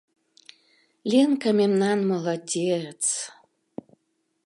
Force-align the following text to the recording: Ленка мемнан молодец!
Ленка 1.11 1.49
мемнан 1.59 1.99
молодец! 2.09 3.03